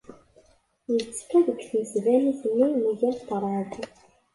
[0.93, 3.71] Yettekka deg tmesbanit-nni mgal ṭṭraḍ.